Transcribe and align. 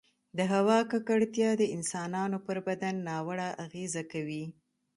د 0.37 0.39
هـوا 0.53 0.79
ککـړتيـا 0.91 1.49
د 1.57 1.63
انسـانـانو 1.75 2.37
پـر 2.45 2.57
بـدن 2.67 2.95
نـاوړه 3.07 3.47
اغـېزه 3.63 4.03
کـوي 4.11 4.45